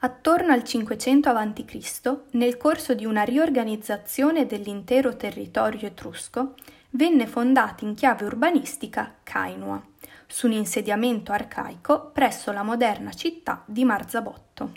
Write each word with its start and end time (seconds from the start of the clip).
Attorno 0.00 0.52
al 0.52 0.62
500 0.62 1.28
a.C., 1.28 2.18
nel 2.30 2.56
corso 2.56 2.94
di 2.94 3.04
una 3.04 3.24
riorganizzazione 3.24 4.46
dell'intero 4.46 5.16
territorio 5.16 5.88
etrusco, 5.88 6.54
venne 6.90 7.26
fondata 7.26 7.84
in 7.84 7.94
chiave 7.94 8.24
urbanistica 8.24 9.16
Cainua, 9.24 9.84
su 10.24 10.46
un 10.46 10.52
insediamento 10.52 11.32
arcaico 11.32 12.10
presso 12.12 12.52
la 12.52 12.62
moderna 12.62 13.12
città 13.12 13.64
di 13.66 13.84
Marzabotto. 13.84 14.70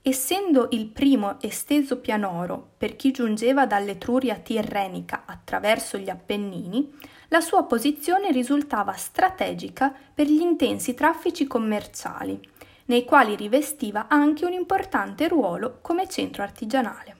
Essendo 0.00 0.68
il 0.70 0.86
primo 0.86 1.40
esteso 1.40 1.98
pianoro 1.98 2.74
per 2.76 2.94
chi 2.94 3.10
giungeva 3.10 3.66
dall'Etruria 3.66 4.36
tirrenica 4.36 5.24
attraverso 5.26 5.98
gli 5.98 6.08
Appennini, 6.08 6.96
la 7.30 7.40
sua 7.40 7.64
posizione 7.64 8.30
risultava 8.30 8.92
strategica 8.92 9.92
per 10.14 10.28
gli 10.28 10.40
intensi 10.40 10.94
traffici 10.94 11.48
commerciali, 11.48 12.40
nei 12.86 13.04
quali 13.04 13.36
rivestiva 13.36 14.06
anche 14.08 14.44
un 14.44 14.52
importante 14.52 15.28
ruolo 15.28 15.78
come 15.80 16.08
centro 16.08 16.42
artigianale. 16.42 17.16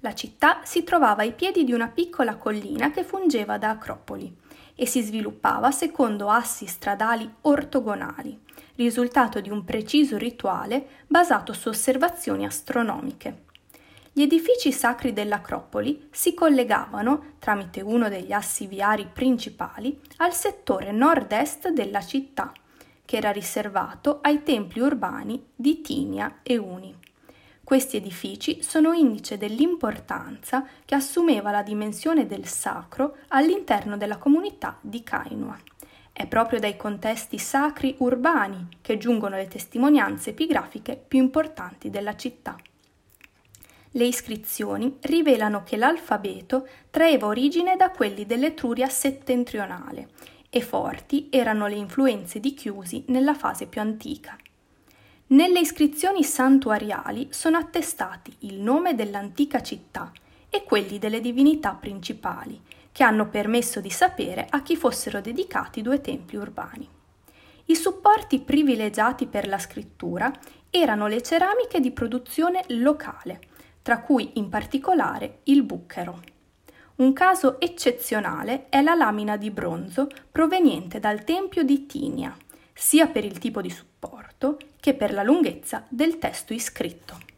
La 0.00 0.14
città 0.14 0.62
si 0.64 0.82
trovava 0.82 1.22
ai 1.22 1.32
piedi 1.32 1.64
di 1.64 1.72
una 1.72 1.88
piccola 1.88 2.36
collina 2.36 2.90
che 2.90 3.04
fungeva 3.04 3.56
da 3.56 3.70
acropoli 3.70 4.36
e 4.74 4.86
si 4.86 5.00
sviluppava 5.00 5.70
secondo 5.70 6.28
assi 6.28 6.66
stradali 6.66 7.30
ortogonali, 7.42 8.36
risultato 8.76 9.40
di 9.40 9.50
un 9.50 9.64
preciso 9.64 10.16
rituale 10.16 10.88
basato 11.06 11.52
su 11.52 11.68
osservazioni 11.68 12.44
astronomiche. 12.44 13.44
Gli 14.14 14.22
edifici 14.22 14.72
sacri 14.72 15.12
dell'Acropoli 15.12 16.08
si 16.10 16.34
collegavano, 16.34 17.34
tramite 17.38 17.80
uno 17.80 18.08
degli 18.08 18.32
assi 18.32 18.66
viari 18.66 19.08
principali, 19.10 19.98
al 20.16 20.34
settore 20.34 20.92
nord-est 20.92 21.68
della 21.70 22.04
città, 22.04 22.52
che 23.12 23.18
era 23.18 23.30
riservato 23.30 24.20
ai 24.22 24.42
templi 24.42 24.80
urbani 24.80 25.48
di 25.54 25.82
Tinia 25.82 26.38
e 26.42 26.56
Uni. 26.56 26.96
Questi 27.62 27.98
edifici 27.98 28.62
sono 28.62 28.94
indice 28.94 29.36
dell'importanza 29.36 30.66
che 30.86 30.94
assumeva 30.94 31.50
la 31.50 31.62
dimensione 31.62 32.26
del 32.26 32.46
sacro 32.46 33.18
all'interno 33.28 33.98
della 33.98 34.16
comunità 34.16 34.78
di 34.80 35.02
Kainua. 35.02 35.58
È 36.10 36.26
proprio 36.26 36.58
dai 36.58 36.78
contesti 36.78 37.36
sacri 37.36 37.96
urbani 37.98 38.78
che 38.80 38.96
giungono 38.96 39.36
le 39.36 39.46
testimonianze 39.46 40.30
epigrafiche 40.30 40.96
più 40.96 41.18
importanti 41.18 41.90
della 41.90 42.16
città. 42.16 42.56
Le 43.90 44.04
iscrizioni 44.04 44.96
rivelano 45.02 45.64
che 45.64 45.76
l'alfabeto 45.76 46.66
traeva 46.88 47.26
origine 47.26 47.76
da 47.76 47.90
quelli 47.90 48.24
dell'Etruria 48.24 48.88
settentrionale 48.88 50.08
e 50.54 50.60
forti 50.60 51.28
erano 51.30 51.66
le 51.66 51.76
influenze 51.76 52.38
di 52.38 52.52
Chiusi 52.52 53.04
nella 53.06 53.32
fase 53.32 53.66
più 53.66 53.80
antica. 53.80 54.36
Nelle 55.28 55.60
iscrizioni 55.60 56.22
santuariali 56.22 57.28
sono 57.30 57.56
attestati 57.56 58.36
il 58.40 58.60
nome 58.60 58.94
dell'antica 58.94 59.62
città 59.62 60.12
e 60.50 60.62
quelli 60.62 60.98
delle 60.98 61.22
divinità 61.22 61.72
principali, 61.72 62.60
che 62.92 63.02
hanno 63.02 63.30
permesso 63.30 63.80
di 63.80 63.88
sapere 63.88 64.46
a 64.50 64.60
chi 64.60 64.76
fossero 64.76 65.22
dedicati 65.22 65.80
due 65.80 66.02
templi 66.02 66.36
urbani. 66.36 66.86
I 67.64 67.74
supporti 67.74 68.40
privilegiati 68.40 69.24
per 69.24 69.48
la 69.48 69.58
scrittura 69.58 70.30
erano 70.68 71.06
le 71.06 71.22
ceramiche 71.22 71.80
di 71.80 71.92
produzione 71.92 72.62
locale, 72.68 73.40
tra 73.80 74.00
cui 74.00 74.32
in 74.34 74.50
particolare 74.50 75.38
il 75.44 75.62
bucchero. 75.62 76.31
Un 76.94 77.12
caso 77.14 77.58
eccezionale 77.58 78.66
è 78.68 78.82
la 78.82 78.94
lamina 78.94 79.36
di 79.36 79.50
bronzo 79.50 80.08
proveniente 80.30 81.00
dal 81.00 81.24
tempio 81.24 81.62
di 81.62 81.86
Tinia, 81.86 82.36
sia 82.74 83.06
per 83.06 83.24
il 83.24 83.38
tipo 83.38 83.62
di 83.62 83.70
supporto 83.70 84.58
che 84.78 84.94
per 84.94 85.12
la 85.12 85.22
lunghezza 85.22 85.86
del 85.88 86.18
testo 86.18 86.52
iscritto. 86.52 87.31